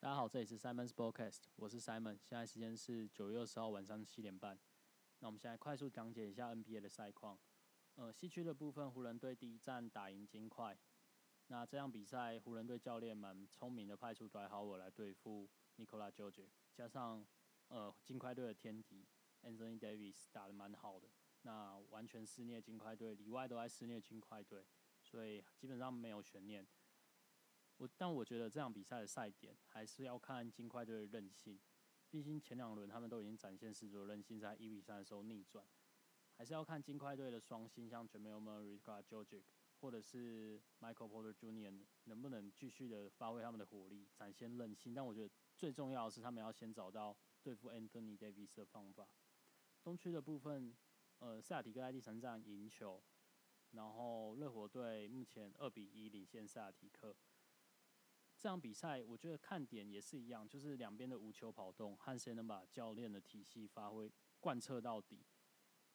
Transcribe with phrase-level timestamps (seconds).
[0.00, 4.56] 大家好，这里是 Simon's Podcast，我是 Simon，现在时间是九月二十号晚上七点半。
[5.18, 7.36] 那我们现在快速讲解一下 NBA 的赛况。
[7.96, 10.78] 呃，西区的部分，湖人队第一战打赢金块。
[11.48, 17.26] 那这场比赛，湖人队教练蛮聪明的，派出 d w 我来对付 Nikola Jokic，加上
[17.66, 19.04] 呃金块队的天敌
[19.42, 21.08] Anthony Davis 打的蛮好的，
[21.42, 24.64] 那完全肆虐金块队，里外都在肆虐金块队，
[25.02, 26.64] 所以基本上没有悬念。
[27.78, 31.58] 我但我觉得这场比赛的赛点还是要看金块队的韧性，
[32.10, 35.64] 毕竟前两轮他们都已经展现十足的韧性，在一比三的时候逆转，
[36.36, 39.44] 还是要看金块队的双星，像 Jamal Murray、Jokic，
[39.80, 41.84] 或者是 Michael Porter Jr.
[42.04, 44.92] 能不能继续的发挥他们的火力，展现韧性。
[44.92, 49.08] 但我觉得最重要的是他们要先找到对付 Anthony Davis 的方法。
[49.84, 50.76] 东区的部分，
[51.20, 53.00] 呃，塞尔提克在第三战赢球，
[53.70, 57.14] 然后热火队目前二比一领先塞尔提克。
[58.38, 65.26] 这场比赛，我觉得看点也是一样，就是两边的无球跑动，和谁能把教练的体系发挥贯彻到底。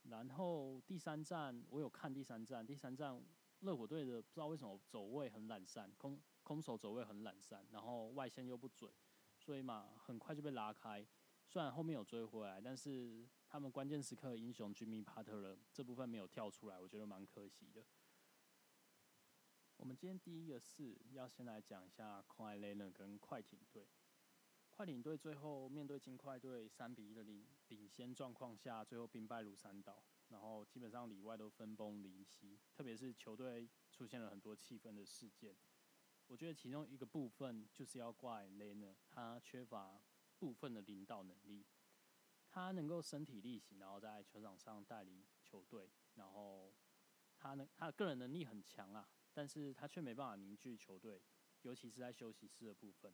[0.09, 3.23] 然后第三站，我有看第三站，第三站
[3.61, 8.91] 热火队的不知道为什么走位很懒散，空空手走位很懒散，然后外线又不准，
[9.39, 11.07] 所以嘛很快就被拉开。
[11.47, 17.85] 虽然后面有追回来，但是他们关键时刻英雄 Jimmy Butler 这部分没有跳出来，我觉得蛮可惜的。
[19.83, 23.85] 我们今天第一个是要先来讲一下 k a w i 跟快艇队。
[24.69, 35.53] 快艇队最后面对金块队三比一的领领先状况下，最后兵败如山倒，然后基本上里外都分崩离析，特别是球队出现了很多气氛的事件。
[36.27, 40.01] 我觉得其中一个部分就是要怪 l e n 他缺乏
[40.39, 41.65] 部分的领导能力。
[42.47, 46.73] 他能够身体力行，然后在球场上带领球队，然后
[47.35, 49.09] 他能他的个人能力很强啊。
[49.33, 51.21] 但是他却没办法凝聚球队，
[51.63, 53.13] 尤其是在休息室的部分。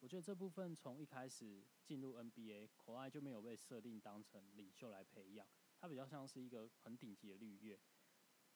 [0.00, 7.80] 我觉得这部分从一开始进入 NBA，口爱就没有被设定当成领袖来培养，他比较像是一个很顶级的绿叶。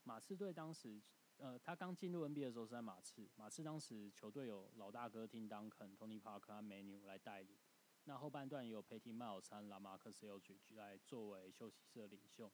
[0.02, 1.02] 马刺队当时，
[1.36, 7.58] 呃，他刚进入 NBA 的时候是在马刺，马刺当时球队有老大哥听 Duncan、Tony Parker 和 Manu 来带领，
[8.04, 12.52] 那后半段也有 Patty Miles 和 Lamarcus Aldridge 来作为休息室的领袖。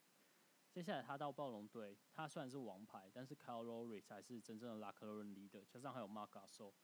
[0.77, 6.75] 接下来他到暴龙队，他虽然是王牌，但是 Kyle l o r y 才是真正的拉克伦 leader，加上还有 Mark Gasol，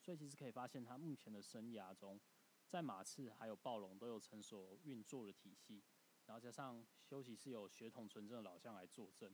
[0.00, 2.20] 所以其实可以发现他目前的生涯中，
[2.66, 5.84] 在马刺还有暴龙都有成熟运作的体系，
[6.24, 9.32] 然后加上休息室有血统纯正的老将来坐镇，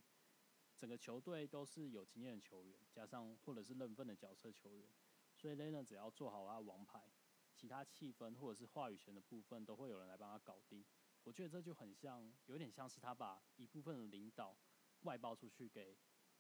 [0.77, 4.91] 整个球队都是有经验的球员，加上或者是认份的角色球员，
[5.35, 7.11] 所以 l e n a 只要做好他王牌，
[7.55, 10.85] 其他气氛或者是话语权的部分都会有人来帮他搞定。
[11.25, 14.57] 我觉得这就很像，有点像是他把一部分的领导
[15.03, 15.97] 外包出去给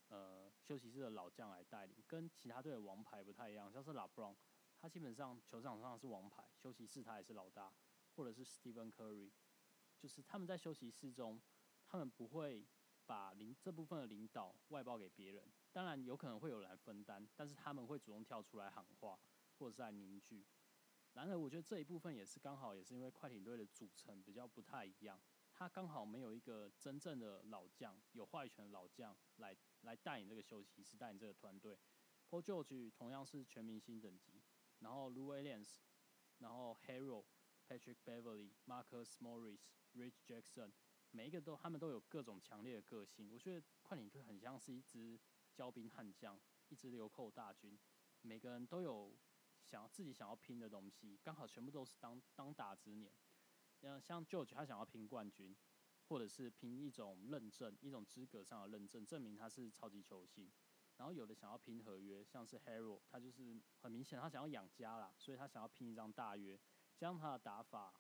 [0.09, 3.72] 呃休息室的老将来带领，跟其他队的王牌不太一样。
[3.72, 4.37] 像是拉布朗，
[4.81, 7.72] 他基本上球场上是王牌，休息室他也是老大，
[8.16, 9.31] 或者是 Stephen Curry，
[9.98, 11.41] 就是他们在休息室中，
[11.87, 12.66] 他们不会
[13.06, 15.53] 把领这部分的领导外包给别人。
[15.70, 19.19] 当然有可能会有人来分担，但是他们会主动跳出来喊话，
[19.59, 20.44] 或者是在凝聚。
[21.14, 25.20] 然而，我觉得这一部分也是刚好，也是因为快艇队的组成比较不太一样，
[25.52, 31.78] 他刚好没有一个真正的老将，有话语权的老将来来带领这个休息室，带领这个团队。
[32.30, 34.42] Paul George 同样是全明星等级，
[34.78, 35.80] 然后 Lou Williams，
[36.38, 37.26] 然后 Hero、
[37.68, 39.60] Patrick Beverly、Marcus Morris、
[39.94, 40.72] Rich Jackson，
[41.10, 43.30] 每一个都他们都有各种强烈的个性。
[43.30, 45.20] 我觉得快艇队很像是一支
[45.54, 46.40] 骄兵悍将，
[46.70, 47.78] 一支流寇大军，
[48.22, 49.14] 每个人都有。
[49.72, 53.10] 想要自己想要拼的东西，刚好全部都是当当打之年。
[53.80, 55.56] 像像 George 他想要拼冠军，
[56.08, 60.52] 或者是拼一种认证，一种资格上的认证，证明他是超级球星。
[60.98, 66.60] 然后有的想要拼合约，像是 Hero，他就是很明显他想要养家啦，所以他想要拼一张大约。
[66.98, 67.94] 加上他的打法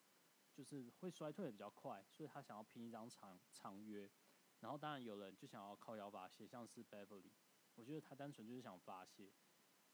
[0.52, 4.10] 就是会衰退的比较快，所以他想要拼一张长长约。
[4.60, 7.32] 然后当然有人就想要靠摇把写，像是 Beverly，
[7.76, 9.32] 我觉得他单纯就是想发泄。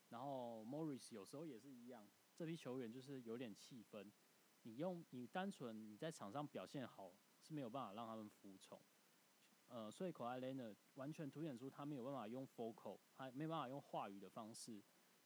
[0.08, 4.10] 然后 Morris 有时候也是一样，这批球员就是有点气氛。
[4.62, 8.82] 你用你单纯你在场上表现好是没有办法让他们服从。
[9.68, 14.82] 呃，所以 k a w i l e n a 完全凸显出他没有办法用 focal，他没办法用话语的方式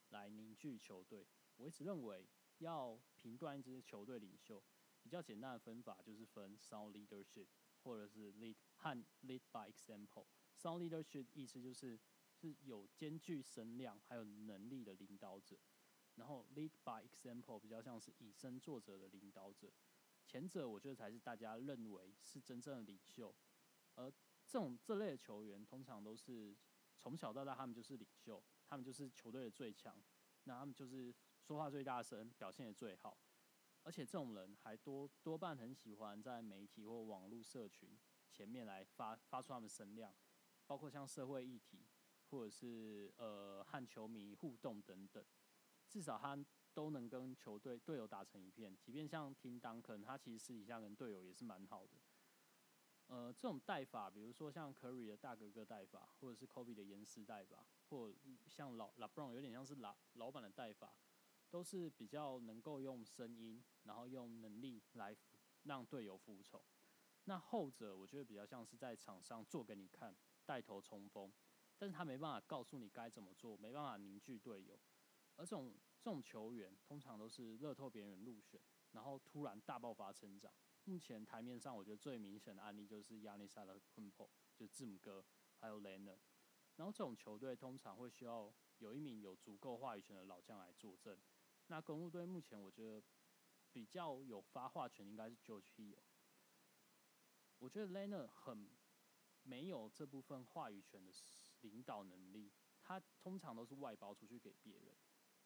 [0.09, 1.25] 来凝聚球队。
[1.55, 2.27] 我一直认为
[2.57, 4.61] 要评断一支球队领袖，
[5.01, 7.47] 比较简单的分法就是分 sound leadership
[7.83, 10.25] 或者是 lead 和 lead by example。
[10.57, 11.97] sound leadership 意思就是。
[12.43, 15.57] 是有兼具声量还有能力的领导者，
[16.15, 19.71] 然后 lead by example 比较像是以身作则的领导者。
[20.25, 23.33] 前者我觉得才是大家认为是真正的领袖，
[23.95, 24.11] 而
[24.45, 26.53] 这种这类的球员通常都是
[26.97, 30.03] 从小到大他们就是领袖，他们就是球队的最强，
[30.43, 33.17] 那他们就是说话最大声，表现也最好，
[33.83, 37.97] 而且这种人还多多半很喜欢在媒体或网络社群
[38.29, 40.13] 前面来发发出他们声量，
[40.65, 41.85] 包括像社会议题，
[42.33, 45.23] 或者是呃和球迷互动等等，
[45.87, 46.35] 至少他
[46.73, 48.75] 都能跟球队队友打成一片。
[48.81, 51.91] 即便像听当可能，他其实私底下跟队友也是蛮好的。
[53.05, 58.11] 呃，这种带法，比如说像 Curry 的大哥哥带法，或者是 Kobe 的严师带法，或
[58.47, 60.95] 像老 LeBron 有点像是老老板的带法，
[61.51, 65.15] 都是比较能够用声音，然后用能力来
[65.65, 66.59] 让队友服从。
[67.25, 70.15] 那后者我觉得比较像是在场上做给你看，
[70.45, 71.31] 带头冲锋，
[71.77, 74.79] 但是他没办法告诉你该怎么做，没办法凝聚队友。
[75.35, 78.61] 而这种这种球员，通常都是乐透别人入选，
[78.91, 80.53] 然后突然大爆发成长。
[80.85, 85.25] 目前台面上，我觉得最明显的案例就是亚历山大·昆珀，就字母哥，
[85.59, 86.11] 还有雷纳。
[86.75, 91.17] 然后这种球队通常会需要有一名有足够话语权的老将来坐镇。
[91.67, 93.01] 那公路队目前我觉得
[93.71, 95.97] 比较有发话权应该是 George Hill。
[97.59, 98.69] 我觉得雷纳很
[99.43, 101.13] 没有这部分话语权的
[101.67, 102.51] 领导能力，
[102.81, 104.97] 他通常都是外包出去给别人。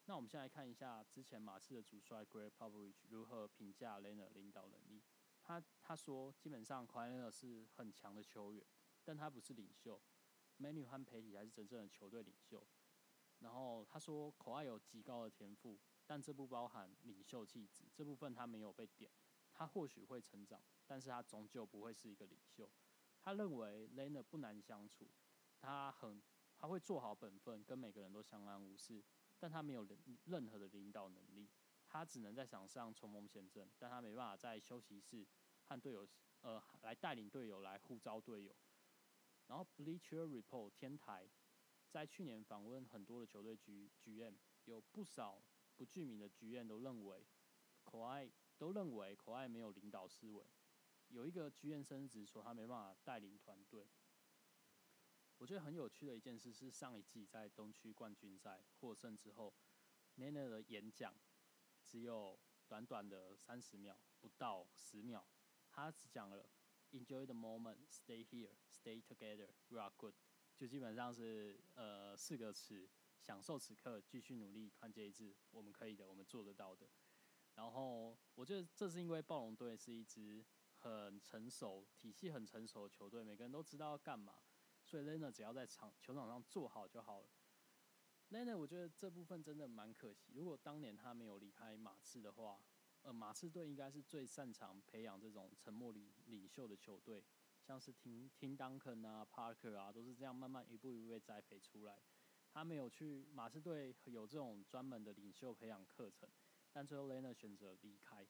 [0.04, 5.02] 那我们先来看一下之前马刺的主帅 Greg Popovich 如何评价雷纳领导能力。
[5.42, 8.66] 他他说，基本上 k a w i 是很强的球员，
[9.04, 10.00] 但他不是领袖。
[10.58, 12.66] Manu 和佩里才是真正的球队领袖。
[13.38, 19.10] 然后他说，口爱有极高的天赋，但这不包含领袖气质，这部分他没有被点。
[19.52, 22.68] 他或许会成长，但是他终究不会是一个领袖。
[23.20, 25.08] 他认为 Lena 不难相处，
[25.60, 26.22] 他很
[26.56, 29.04] 他会做好本分，跟每个人都相安无事，
[29.38, 31.48] 但他没有任任何的领导能力。
[31.86, 35.26] 他只能在场上冲锋陷阵，但他没办法在休息室
[35.64, 36.06] 和队友
[36.40, 38.54] 呃来带领队友来呼召队友。
[39.46, 41.30] 然后 Bleacher Report 天台
[41.88, 44.34] 在去年访问很多的球队 G GM，
[44.64, 45.42] 有不少
[45.76, 47.26] 不具名的 GM 都认为
[47.84, 50.46] 可爱都认为可爱没有领导思维。
[51.08, 53.88] 有一个 GM 甚至说他没办法带领团队。
[55.38, 59.54] 我觉得很有趣的一件事是上一季在东区冠军赛获胜之后
[60.16, 61.14] ，Nana 的演讲。
[61.84, 65.24] 只有短短的三十秒，不到十秒，
[65.70, 66.46] 他只讲了
[66.90, 70.14] “enjoy the moment, stay here, stay together, we are good”，
[70.54, 72.86] 就基本上是呃四个词，
[73.22, 76.86] 享受此刻，继续努力，团结一致，我们可以的，我们做得到的。
[77.54, 80.44] 然后我觉得这是因为暴龙队是一支
[80.76, 84.42] 很成熟、体系很成熟的球队，每个人都知道要干嘛，
[84.88, 87.28] 所以 l e n a 只要在场球场上做好就好了。
[88.30, 90.32] l e n a 我觉得这部分真的蛮可惜。
[90.34, 92.58] 如果当年他没有离开马刺的话，
[93.02, 97.22] 呃，马刺队应该是最擅长培养这种沉默领领袖的球队，
[97.60, 102.02] 像是听听 Duncan 啊、Parker 啊，都是这样慢慢一步一步被栽培出来。
[102.50, 106.26] 他没有去马刺队有这种专门的领袖培养课程，
[106.72, 108.26] 但最后 l e n a 选择离开。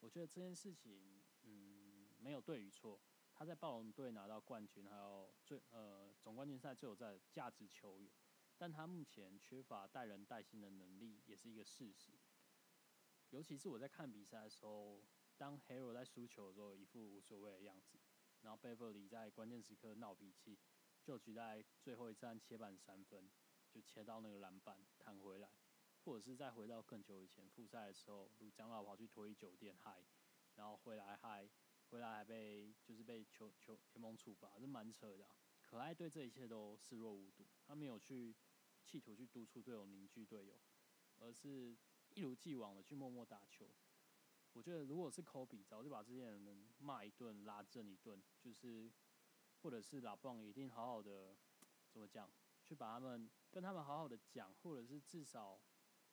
[0.00, 3.00] 我觉得这件事情，嗯，没有对与错。
[3.42, 8.08] 他在暴龙队拿到冠军，还有最呃总冠军赛最有在价值球员。
[8.56, 12.12] 但他目前缺乏带人带心的能力，也是一个事实。
[13.30, 15.02] 尤其是我在看比赛的时候，
[15.36, 17.98] 当 Hero 在输球的时候，一副无所谓的样子；
[18.42, 20.56] 然后 Beverly 在关键时刻闹脾气，
[21.02, 23.28] 就举在最后一站切板三分，
[23.72, 25.48] 就切到那个篮板弹回来；
[26.04, 30.04] 或者是再回到更久以前复赛的时候，如江老跑去脱衣酒店嗨，
[30.54, 31.50] 然后回来嗨，
[31.92, 35.28] 回来还被就是被球球联盟处罚，这蛮扯的。
[35.60, 38.34] 可爱对这一切都视若无睹，他没有去。
[38.84, 40.60] 企图去督促队友凝聚队友，
[41.20, 41.74] 而是
[42.08, 43.70] 一如既往的去默默打球。
[44.54, 48.90] 我觉得如果是科比，早就把这些人骂一顿、拉正一顿，就是
[49.62, 51.36] 或者是老棒一定好好的
[51.92, 52.28] 怎么讲，
[52.64, 55.62] 去把他们跟他们好好的讲，或者是至少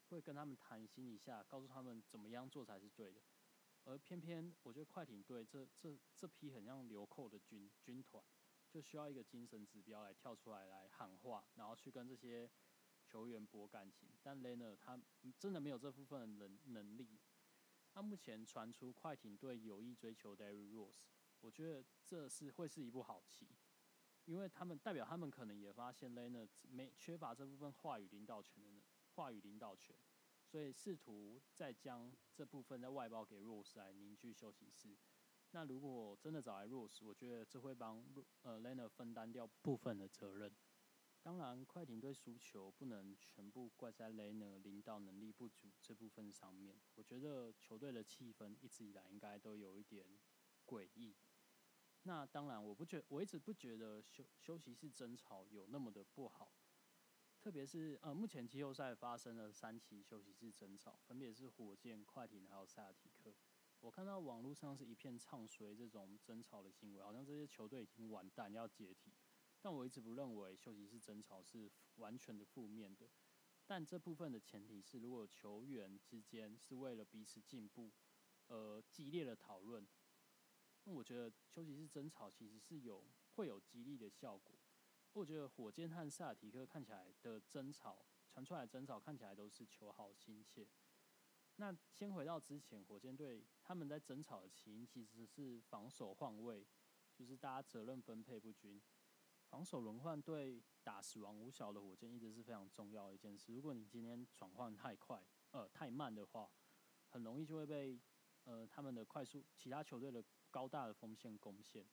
[0.10, 3.20] 会跟他们谈心一下，告诉他们怎么样做才是对的。
[3.86, 8.24] 而偏偏我觉得快艇队这这这批很像流寇的军军团。
[8.72, 12.48] 就需要一个精神指标来跳出来来喊话，然后去跟这些
[13.04, 14.08] 球员博感情。
[14.22, 14.96] 但 l e n a 他
[15.40, 17.20] 真的没有这部分的能能力。
[17.90, 21.00] 他目前传出快艇队有意追求 d a r r y Rose，
[21.42, 23.48] 我觉得这是会是一部好棋，
[24.26, 28.70] 因为他们代表他们可能也发现 l e n a 没缺乏这部分话语领导权的
[29.16, 29.96] 话语领导权，
[30.50, 34.98] 所以试图再将这部分再外包给 Rose 来凝聚休息室。
[35.52, 38.04] 那如果真的找来 Rose，我觉得这会帮
[38.42, 40.52] 呃 Lena 分担掉部分的责任。
[41.22, 46.80] 当然，快艇队输球不能全部怪在 Lena 领导能力不足这部分上面。
[46.96, 50.08] 我觉得球队的气氛一直以来应该都有一点
[50.66, 51.16] 诡异。
[52.04, 56.52] 那当然，我不觉我一直不觉得休休息室争吵有那么的不好。
[57.42, 63.34] 特别是呃，目前季后赛发生了三起休息室争吵，分别是火箭、快艇还有塞尔提克。
[63.80, 69.14] 我看到网络上是一片唱衰这种争吵的行为，好像这些球队已经完蛋要解体。
[69.62, 73.10] 但我一直不认为休息室争吵是完全的负面的。
[73.66, 77.90] 但这部分的前提是，如果球员之间是为了彼此进步，
[78.48, 79.88] 呃，激烈的讨论，
[80.84, 84.59] 那我觉得休息室争吵其实是有会有激励的效果。
[85.14, 90.68] 我觉得火箭和萨提克看起来的争吵传出来的争吵看起来都是求好心切。
[91.56, 96.66] 那先回到之前，火箭队他们在争吵的起因其实是防守换位，
[97.14, 98.82] 就是大家责任分配不均。
[99.50, 103.52] 防守轮换对打死亡五小的火箭一直是非常重要的一件事。
[103.52, 106.50] 如果你今天转换太快，呃，太慢的话，
[107.10, 108.00] 很容易就会被
[108.44, 111.86] 呃他们的快速其他球队的高大的锋线攻陷。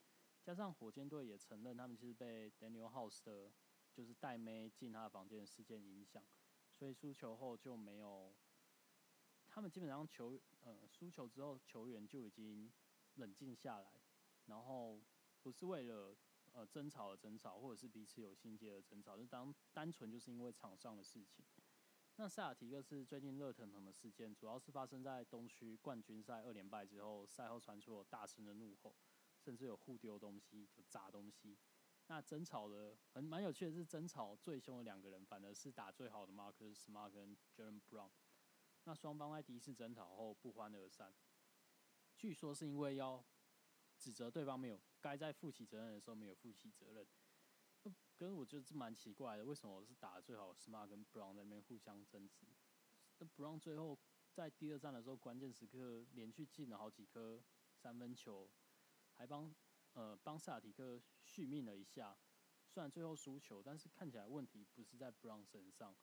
[0.46, 3.52] 加上火箭队也承认，他们其实被 Daniel House 的，
[3.92, 6.24] 就是带妹进他的房间的事件影响，
[6.72, 8.32] 所以输球后就没有，
[9.48, 12.72] 他们基本上球，呃，输球之后球员就已经
[13.16, 14.00] 冷静下来，
[14.44, 15.02] 然后
[15.42, 16.16] 不是为了
[16.52, 21.44] 呃争吵而争吵，或者是彼此有心结而争吵，就当单纯就是因为场上的事情。
[22.18, 28.94] 那塞尔提克是最近热腾腾的事件，主要是发生在东区冠军赛二连败之后，赛后传出了大声的怒吼。
[29.46, 31.56] 甚至有互丢东西、就砸东西。
[32.08, 38.10] 那争吵的很蛮有趣的是，争吵最凶的两个人，反而是打最好的，Mark、Smart 跟 Jerem Brown。
[38.82, 41.14] 那双方在第一次争吵后不欢而散。
[42.16, 43.24] 据说是因为要
[43.96, 47.06] 指责对方没有该在负起责任的时候没有负起责任。
[48.16, 52.48] 跟我觉得这蛮奇怪的，为什么是打最好 Smart 跟 Brown 在那边互相争执？
[53.18, 53.96] 那 Brown 最后
[54.32, 57.40] 在第二战的时候关键时刻连续进了好几颗
[57.76, 58.50] 三分球。
[59.16, 59.54] 还帮
[59.92, 62.16] 呃帮萨尔提克续命了一下，
[62.68, 65.96] 虽然最后输球，但是看起来问题不是在 Brown 身上。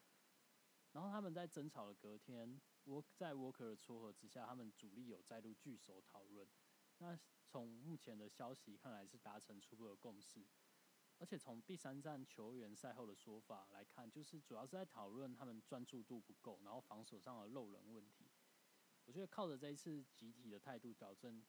[0.92, 6.48] 然后他们在争吵的隔天，我在 Walker 的撮合之下，他们主力有再度聚首讨论。
[7.00, 7.18] 那
[7.48, 10.46] 从目前的消息看来是达成初步的共识，
[11.18, 18.32] 而且从第三站球员赛后的说法来看，就是主要是在讨论他们专注度不够，然后防守上的漏人问题。
[19.06, 21.44] 我觉得靠着这一次集体的态度矫正。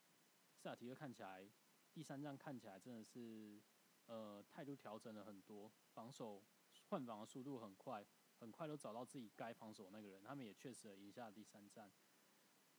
[0.64, 1.47] 塞尔提克看起来，
[1.92, 3.62] 第三站看起来真的是，
[4.06, 6.42] 呃，态度调整了很多，防守
[6.87, 8.02] 换防的速度很快，
[8.38, 10.25] 很快都找到自己该防守那个人。
[10.25, 11.92] 他们也确实赢下第三站。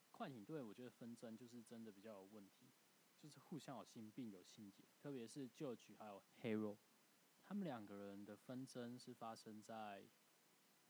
[0.09, 2.73] 快艇队我觉得纷争就是真的比较有问题，
[3.19, 6.79] 就是互相有心病有心结，特别是旧局还有 Hero，
[7.43, 10.09] 他们两个人的纷争是发生在，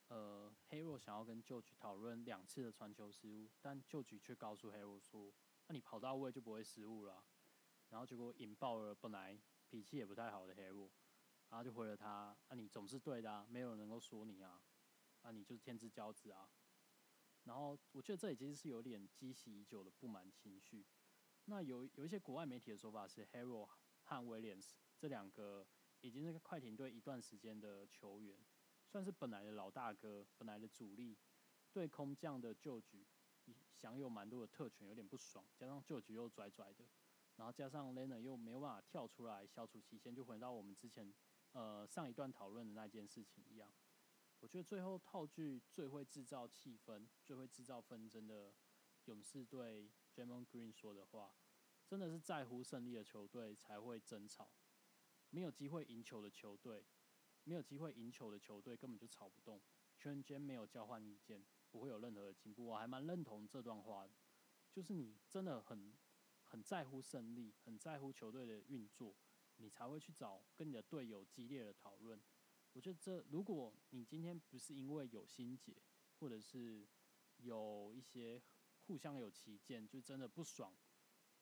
[0.08, 5.34] 呃，Hero 想要跟旧局讨论两次的传球失误，但旧局却告诉 Hero 说。
[5.68, 7.26] 那你跑到位就不会失误了，
[7.90, 10.90] 然后结果引爆了本来脾气也不太好的 Hero，
[11.50, 14.62] 然后就回了他，啊你总是对的啊，没有人能够说你啊，
[15.22, 16.52] 啊你就是天之骄子啊，
[17.46, 20.86] 然后我觉得这已经是有点积习已久的不满情绪。
[21.46, 23.68] 那有有一些国外媒体的说法是 Hero
[24.04, 25.68] 和 Williams 这两个
[26.02, 28.46] 已经是快艇队一段时间的球员，
[28.88, 31.18] 算是本来的老大哥，本来的主力，
[31.72, 33.08] 对空降的旧局。
[33.86, 36.84] 享有蛮多的特权，有点不爽，加上旧局又拽拽的，
[37.36, 41.14] 然后加上 Lena 又没有办法跳出来消除期限，就回到我们之前
[41.52, 43.72] 呃上一段讨论的那件事情一样。
[44.40, 48.56] 我觉得最后套句最会制造气氛、最会制造纷争的
[49.06, 51.36] 勇士队 j a m o n Green 说的话，
[51.88, 54.50] 真的是在乎胜利的球队才会争吵，
[55.30, 56.88] 没有机会赢球的球队，
[57.44, 59.62] 没有机会赢球的球队根本就吵不动，
[59.96, 61.46] 圈间没有交换意见。
[61.76, 64.08] 不会有任何的进步，我还蛮认同这段话，
[64.72, 65.94] 就是你真的很
[66.46, 69.14] 很在乎胜利，很在乎球队的运作，
[69.58, 72.18] 你才会去找跟你的队友激烈的讨论。
[72.72, 75.76] 我觉得这，如果你今天不是因为有心结，
[76.18, 76.88] 或者是
[77.40, 78.42] 有一些
[78.88, 80.74] 互相有歧见，就真的不爽，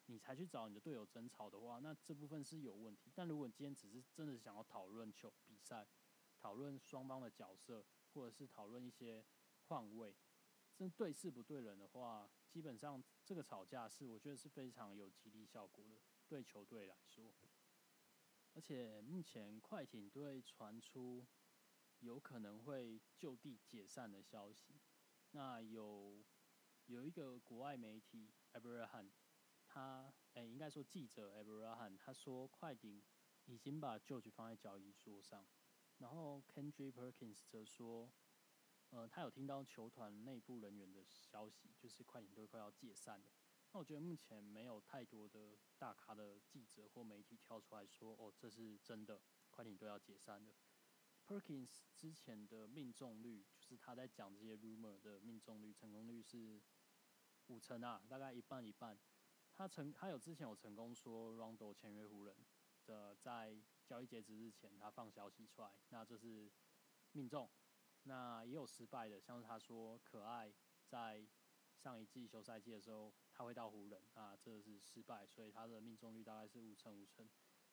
[0.07, 3.11] 你才去找你的队友争吵的话，那这部分是有问题。
[3.13, 5.87] 但如果你今天只是真的想要讨论球比赛，
[6.39, 7.85] 讨论双方的角色，
[8.15, 9.23] 或者是讨论一些。
[9.67, 10.15] 换位，
[10.75, 17.34] 真对事不对人的话，基本上这个吵架是我觉得是非常有激励效果的，对球队来说。
[18.53, 21.25] 而且目前快艇队传出
[22.00, 24.82] 有可能会就地解散的消息，
[25.32, 26.24] 那有
[26.86, 29.12] 有一个国外媒体 Abraham，
[29.65, 33.03] 他诶应该说记者 Abraham，他说快艇
[33.46, 35.48] 已经把旧局放在交易桌上，
[35.98, 38.12] 然后 Kendrick Perkins 则说。
[38.93, 43.31] 呃，他有听到球团内部人员的消息，就是快艇队快要解散了。
[43.71, 49.19] 那我觉得目前没有太多的大咖的记者或媒体跳出来说，哦，这是真的，
[49.50, 50.53] 快艇队要解散了。
[51.25, 56.62] Perkins 之前的命中率，就是他在讲这些 rumor 的命中率、成功率是
[57.47, 59.00] 五成啊，大概一半一半。
[59.55, 62.35] 他成他有之前有成功说 Rondo 签约湖人
[62.85, 66.51] 的，在交易截止日前他放消息出来，那这是
[67.13, 67.50] 命中。
[68.03, 70.53] 那也有失败的，像是他说可爱
[70.86, 71.25] 在
[71.75, 77.29] 上一季休赛季的时候他会到湖人，啊，这是失败，所以他的命中率大概是五成五成。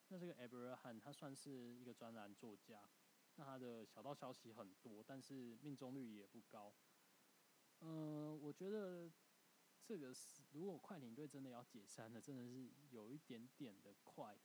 [0.09, 2.89] 那这个 Abraham 他算是一个专栏作家，
[3.37, 6.75] 那他的小道消息很多，但是命中率也不高。
[7.81, 9.11] 嗯，我觉得
[9.85, 14.39] 这个是如果快艇队真的要解散了，真的是有一点点的快。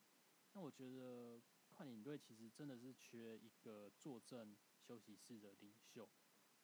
[0.54, 6.08] 那我觉得快艇队其实真的是缺一个坐镇休息室的领袖。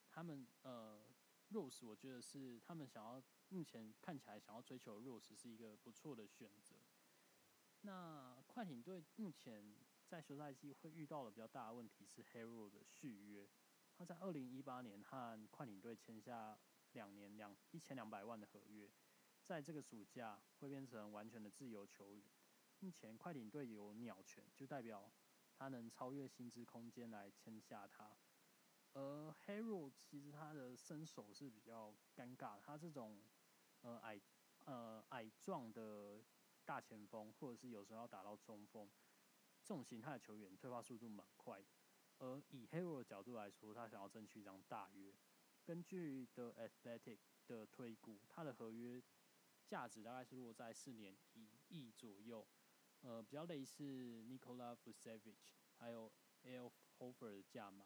[0.10, 1.02] 他们呃
[1.52, 6.76] ，Rose 我觉得是他们想要目前看起来想要追求 Rose 是一个不错的选择。
[7.82, 9.74] 那快艇队目前
[10.06, 13.50] 在休赛季会遇到的比较大的问题是 Hero 的续约。
[13.98, 16.58] 他在二零一八年和快艇队签下
[16.92, 18.92] 两年两一千两百万的合约，
[19.44, 22.24] 在这个暑假会变成完全的自由球员。
[22.80, 25.12] 目前快艇队有鸟权，就代表
[25.62, 28.18] 他能超越薪资空间来签下他。
[28.94, 33.22] 而 Hero 其实他的身手是比较尴尬，他这种
[33.82, 34.20] 呃矮
[34.66, 36.24] 呃矮壮的。
[36.64, 38.88] 大前锋，或者是有时候要打到中锋，
[39.64, 41.62] 这种形态的球员退化速度蛮快。
[42.20, 45.14] 而以 Hero 的角度来说，他想要争取一张大约。
[45.66, 49.02] 根据 The Athletic 的推估，他的合约
[49.66, 52.48] 价值大概是落在四年一亿左右，
[53.02, 55.36] 呃，比较类似 Nikola Vucevic
[55.78, 56.12] 还有
[56.44, 57.86] Al Horford 的价码。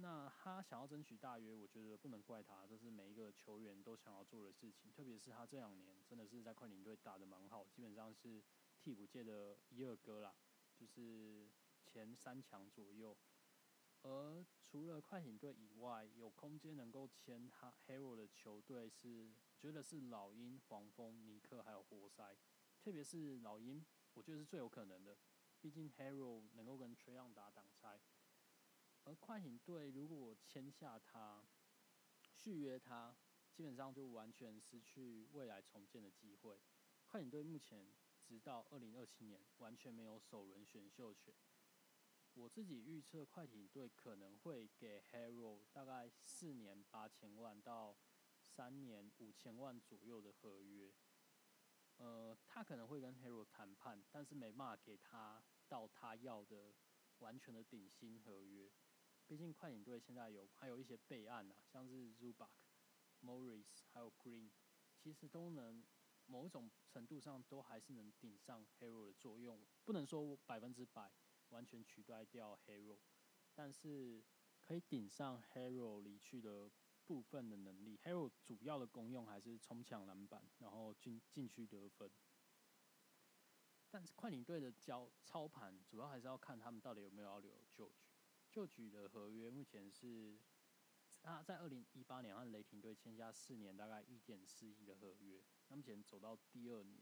[0.00, 4.92] 那他想要争取大约，我觉得不能怪他，这是每一个球员都想要做的事情。
[4.92, 8.42] 特别是他这两年真的是在快艇队打的蛮好，基本上是
[8.78, 10.34] 替补界的一二哥啦，
[10.76, 11.50] 就是
[11.84, 13.16] 前三强左右。
[14.02, 22.36] 而除了快艇队以外，有空间能够签他 Hero 的球队是，觉得是老鹰、黄蜂、尼克还有活塞。
[22.80, 25.16] 特别是老鹰，我觉得是最有可能的，
[25.60, 28.00] 毕竟 Hero 能够跟 t r e y o n 打挡拆。
[29.04, 31.46] 而快艇队如果签下他，
[32.32, 33.16] 续约他，
[33.52, 36.60] 基本上就完全失去未来重建的机会。
[37.06, 41.34] 快艇队目前直到二零二七年完全没有首轮选秀权。
[42.34, 47.96] 我自己预测快艇队可能会给 Hero 大概四年八千万到
[48.40, 50.92] 三年五千万左右的合约。
[51.98, 56.74] 呃，他可能会跟 Hero 谈判，但是没办法给他到他要的
[57.18, 58.72] 完全的顶薪合约。
[59.26, 62.48] 毕竟快艇队现在有还有一些备案呐，像是 Zubac、
[63.22, 64.50] Morris 还有 Green，
[64.96, 65.84] 其实都能
[66.26, 71.12] 某种程度上都还是能顶上 Hero 的作用，不能说百分之百
[71.48, 73.00] 完全取代掉 Hero，
[73.54, 74.24] 但是
[74.62, 76.70] 可以顶上 Hero 离去的
[77.08, 77.98] 部分的能力。
[78.04, 82.10] Hero 主要的功用还是冲抢篮板，然后进禁区得分。
[83.90, 88.04] 但是快艇队的交操盘主要还是要看他们到底有没有要留旧局。
[88.50, 90.38] 就举的合约目前是，
[91.22, 97.00] 他在二零一八年和雷霆队签下四年大概一点四亿的合约，那目前走到第二年，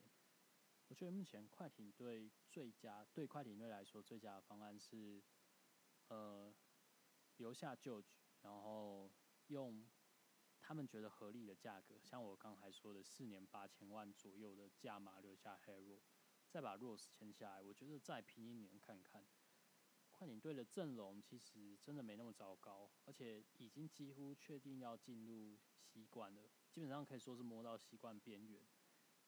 [0.87, 5.21] 我觉得目前快艇队最佳对快艇队来说最佳的方案是，
[6.09, 6.55] 呃，
[7.39, 8.09] 留下旧局，
[8.43, 9.11] 然后
[9.49, 9.85] 用
[10.67, 16.01] 他们觉得合理的价格，像我刚才说的四年八千万左右的价码留下 Hero，
[16.49, 19.25] 再把 Rose 签下来，我觉得再拼一年看看。
[20.11, 28.67] 快艇队的阵容其实真的没那么糟糕，而且已经几乎确定要进入西冠了，基本上可以说是摸到西冠边缘。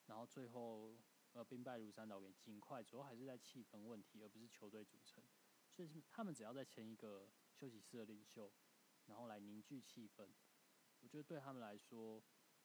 [0.06, 0.98] 然后最后
[1.34, 5.22] 呃兵败如山倒给尽快，主要还是在气氛问题，而不是球队组成。
[5.70, 8.52] 所以他们只要再签一个休息室的领袖，
[9.06, 10.28] 然后来凝聚气氛，
[11.00, 12.22] 我觉得对他们来说，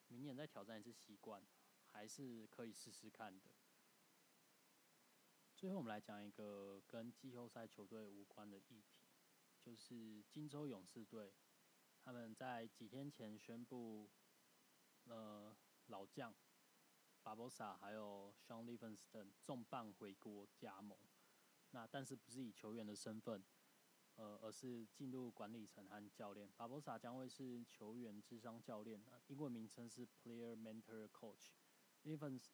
[0.08, 1.42] 明年再挑战一次习惯
[1.86, 3.50] 还是可以试试看的。
[5.56, 9.06] 最后，我们来讲一个跟季后赛球队无关的议题，
[9.60, 11.32] 就是金州勇士队，
[12.02, 14.10] 他们在几天前宣布，
[15.04, 16.34] 呃，老将
[17.22, 20.98] 巴博萨还有 Sean Livingston 重磅回国加盟。
[21.70, 23.42] 那但是不是以球员的身份，
[24.16, 26.50] 呃，而是进入管理层和教练。
[26.56, 31.50] 巴博萨将会是球员智商教练，英文名称是 Player Mentor Coach。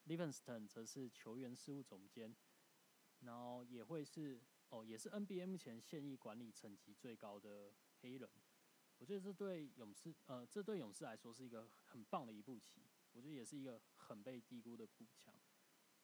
[0.06, 2.36] Livingston 则是球员事务总监。
[3.20, 8.30] 然后也会是哦，也是 NBA 目前现役管理层级最高的黑人。
[8.96, 12.82] 我觉得这对勇士，呃，这对勇士来说是一个很棒的一步棋。
[13.12, 15.34] 我觉得也是一个很被低估的步强。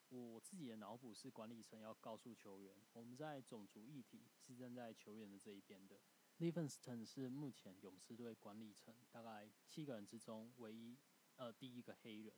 [0.09, 6.01] 我自己的脑补是管理层要告诉球员，我们在种族议题是站在球员的这一边的。
[6.39, 10.99] Livingston 是目前勇士队管理层大概七个人之中唯一
[11.37, 12.35] 呃第一个黑人。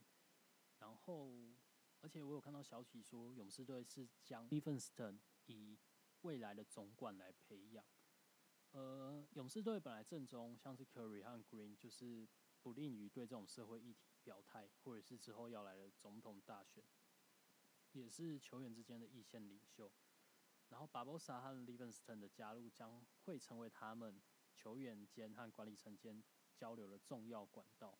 [0.78, 1.32] 然后，
[2.00, 5.76] 而且我有看到消息说，勇士队是将 Livingston 以
[6.22, 7.84] 未来的总管来培养。
[8.70, 12.28] 呃，勇士队本来正中像是 Curry 和 Green 就是
[12.62, 16.84] 不利于对这种社会议题表态，或者是之后要来的总统大选。
[17.92, 19.90] 也是球员之间的一线领袖，
[20.68, 24.20] 然后巴博萨和 livinston 的加入将会成为他们
[24.54, 26.22] 球员间和管理层间
[26.54, 27.98] 交流的重要管道。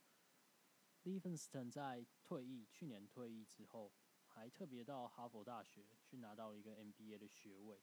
[1.05, 3.93] livinston 在退役去年退役之后，
[4.27, 7.83] 还特别到哈佛大学去拿到了一个 MBA 的学位，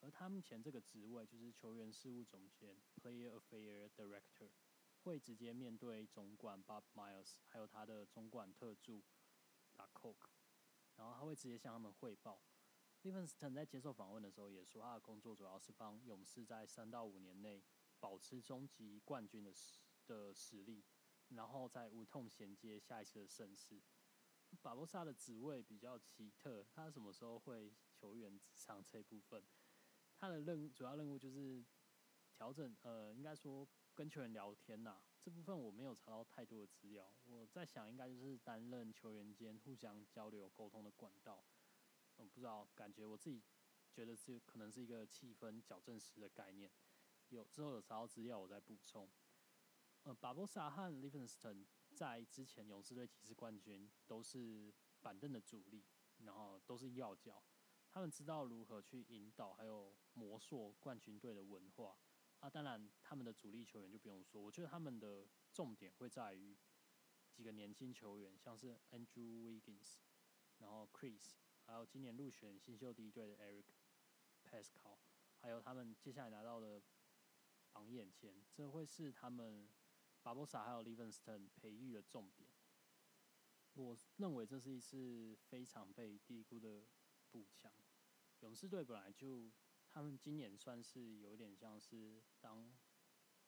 [0.00, 4.50] 而他目前这个职位就是球员事务总监 （Player Affair Director），
[5.02, 9.04] 会直接面对总管 Bob Myers，还有他的总管特助
[9.76, 10.37] La Coke。
[10.98, 12.42] 然后他会直接向他们汇报。
[13.02, 17.62] Livingston 在接受访问的时候也说，他的工作主要是帮勇士在三到五年内
[18.00, 20.84] 保持终极冠军的实的实力，
[21.28, 23.80] 然后再无痛衔接下一次的盛世。
[24.60, 29.46] 巴博萨的职位比较奇特，他什么时候会球员上这部分？
[30.16, 31.64] 他的任主要任务就是
[32.32, 35.00] 调整，呃，应该说跟球员聊天呐。
[35.20, 41.44] 这部分我没有查到太多的资料，我在想应该就是担任球员间互相交流沟通的管道。
[42.16, 43.42] 我不知道，感觉我自己
[43.92, 46.70] 觉得是可能是一个气氛矫正师的概念。
[47.28, 49.08] 有之后有查到资料，我再补充。
[50.04, 55.84] 呃，巴博萨和 Livingston 在之前勇士队几次冠军都是板凳的主力，
[56.24, 57.42] 然后都是要角，
[57.90, 61.98] 他们知道如何去引导还有磨塑冠军队的文化。
[62.40, 64.40] 啊，当然，他们的主力球员就不用说。
[64.40, 66.56] 我觉得他们的重点会在于
[67.32, 69.96] 几个年轻球员，像是 Andrew Wiggins，
[70.58, 71.32] 然后 Chris，
[71.66, 73.64] 还有今年入选新秀第一队的 Eric
[74.44, 74.98] Pascal，
[75.40, 76.80] 还有他们接下来拿到的
[77.72, 79.68] 榜眼前，这会是他们
[80.22, 82.48] 巴博萨还有 Livingston 培育的重点。
[83.74, 86.86] 我认为这是一次非常被低估的
[87.30, 87.72] 补强。
[88.42, 89.50] 勇士队本来就。
[89.98, 92.72] 他们今年算是有点像是当，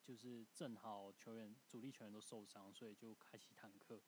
[0.03, 4.03] 就是正好球员主力球员都受伤，所以就开启坦克。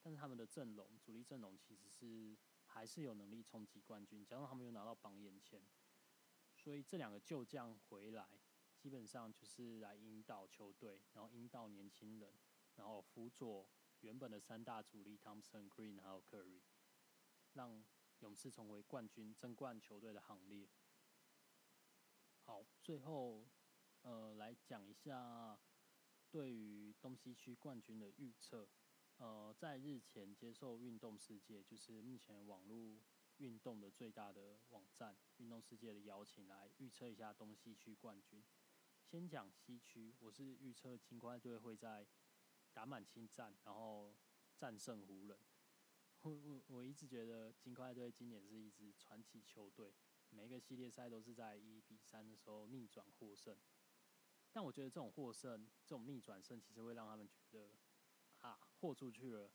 [0.00, 2.34] 但是他们的阵容主力阵容其实是
[2.64, 5.62] 还是有能力冲击冠军，加上他们又拿到榜眼签，
[6.56, 8.26] 所以这两个旧将回来，
[8.78, 12.32] 基本上就是来引导球队，然后引导年轻人，
[12.76, 13.68] 然后辅佐
[14.00, 16.62] 原本的三大主力 Thompson、Green 还有 Curry，
[17.52, 17.84] 让
[18.20, 20.66] 勇士成为冠军争冠球队的行列。
[22.46, 23.44] 好，最后，
[24.02, 25.58] 呃，来讲一下
[26.30, 28.68] 对于东西区冠军的预测。
[29.16, 33.02] 呃，在日前接受《运动世界》，就是目前网络
[33.38, 38.44] 运动的最大的网站《运动世界》的邀请，来预测一下东西区冠军。
[39.02, 42.06] 先讲西区，我是预测金块队会在
[42.72, 44.16] 打满清战，然后
[44.56, 45.36] 战胜湖人。
[46.22, 49.92] 我我我一直觉得金块队今年是一支传奇球队。
[50.36, 53.56] 每一个系列赛都是在一比三的时候逆转获胜，
[54.52, 57.70] 但我觉得这种获胜、这种逆转胜，其实会让他们觉得
[58.40, 59.50] 啊，豁出去了，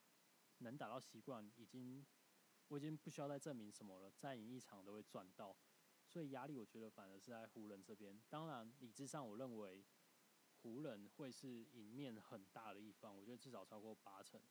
[0.58, 2.04] 能打到习惯，已经
[2.68, 5.56] 我已经不需要再证明什么了，再赢一场都会赚到，
[6.08, 8.20] 所以压力我觉得反而是在湖人这边。
[8.28, 9.86] 当然，理智上我认为
[10.64, 14.42] 湖人会是赢面很大的一方，我觉得至少超过八成，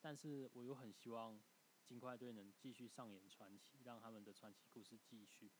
[0.00, 1.40] 但是我又很希望。
[1.90, 5.50] 金块队能继续上演传奇，让他们的传奇故事继续。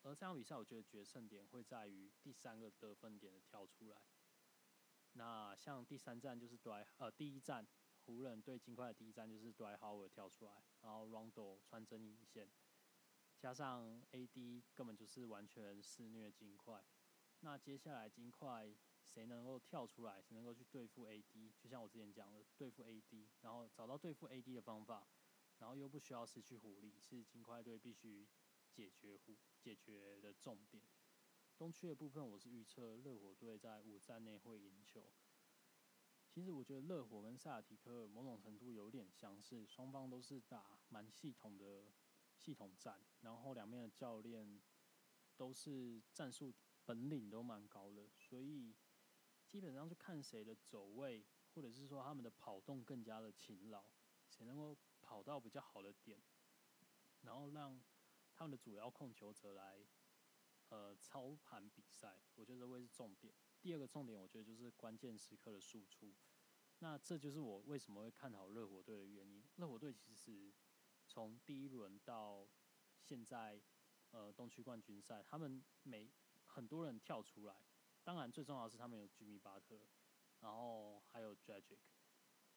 [0.00, 4.00] 而这场比赛，我觉得决胜点会在于第三个得分点的跳出来。
[5.12, 7.68] 那像第三站就是对呃第一站
[8.06, 12.50] 湖人对金块的第一站就是对豪尔跳出来，然后 Rondo 穿针引线，
[13.38, 16.82] 加上 AD 根本就是完全肆虐金块。
[17.40, 21.52] 那接下来金块谁能够跳出来，谁能够去对付 AD？
[21.58, 25.06] 就像我之前讲的，对付 AD，然后找到对付 AD 的方法。
[25.58, 28.28] 然后又不需要失去狐力，是金块队必须
[28.72, 30.84] 解决狐解决的重点。
[31.56, 35.12] 东区的部分，我是预测热火队在五战内会赢球。
[36.28, 41.92] 其实我觉得热火跟萨尔提克某种程度有点相似，双方都是打蛮系统的
[42.36, 44.62] 系统战，然后两边的教练
[45.36, 48.76] 都是战术本领都蛮高的，所以
[49.44, 53.84] 基本上就看谁的走位，或者是说他们的跑动更加的勤劳，
[54.30, 54.76] 谁能够。
[55.08, 56.22] 跑到比较好的点，
[57.22, 57.82] 然后让
[58.30, 59.86] 他们的主要控球者来，
[60.68, 63.34] 呃，操盘比赛，我觉得这会是重点。
[63.58, 66.14] 第二个重点，我觉得就是关键时刻的输出。
[66.80, 69.42] 那这就是我为什么会看好热火队的原因。
[69.56, 70.52] 热火队其实
[71.06, 72.46] 从第一轮到
[73.00, 73.62] 现在，
[74.10, 76.12] 呃，东区冠军赛，他们每
[76.44, 77.64] 很多人跳出来，
[78.04, 79.88] 当然最重要的是他们有居米巴特，
[80.40, 81.78] 然后还有 Dragic，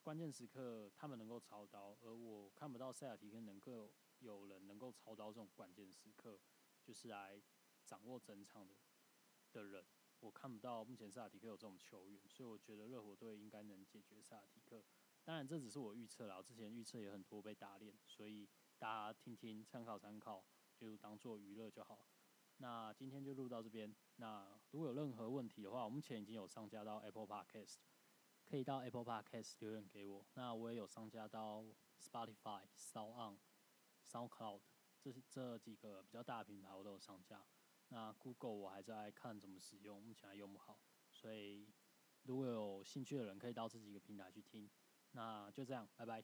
[0.01, 6.39] 关键时刻他们能够操刀，而我看不到塞尔提克能够有人能够操刀这种关键时刻，
[6.83, 7.41] 就是来
[7.85, 8.75] 掌握整场的
[9.51, 9.85] 的人。
[10.19, 14.83] 我看不到目前萨尔提克有这种球员，所以我觉得热火队应该能解决萨尔提克。
[15.23, 20.43] 当然这只是我预测啦，我之前预测也很多被打脸，所以大家听听参考参考，
[20.75, 22.07] 就当做娱乐就好。
[22.57, 23.95] 那今天就录到这边。
[24.17, 27.77] 那如果有任何问题的话，我目前已经有上架到 Apple Podcast，
[28.51, 30.27] 可以到 Apple Podcast 留言给我。
[30.33, 31.63] 那我也有上架到
[32.03, 33.37] Spotify、Sound、
[34.05, 34.59] SoundCloud
[34.99, 37.47] 这这几个比较大的平台，我都有上架。
[37.87, 41.73] 那 Google 我还在看怎么使用，目前还用不好，所以
[42.23, 44.69] 如果有兴趣的人可以到这几个平台去听。
[45.11, 46.21] 那就这样，拜拜。